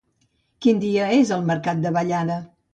Quin 0.65 0.81
dia 0.85 1.11
és 1.19 1.35
el 1.37 1.47
mercat 1.53 1.87
de 1.87 1.95
Vallada? 2.01 2.43